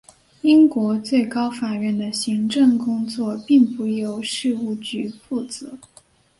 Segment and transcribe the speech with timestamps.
[0.41, 5.77] 英国最高法院的行政工作并不由事务局负责。